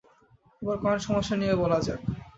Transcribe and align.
এবার 0.61 0.77
কয়েন 0.83 0.99
সমস্যা 1.07 1.35
নিয়ে 1.37 1.55
বলা 1.61 1.79
যাক। 1.85 1.99